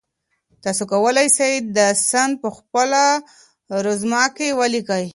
تاسو 0.63 0.83
کولای 0.91 1.27
سئ 1.37 1.53
دا 1.75 1.87
سند 2.09 2.33
په 2.41 2.49
خپله 2.57 3.01
رزومه 3.85 4.23
کي 4.35 4.47
ولیکئ. 4.59 5.05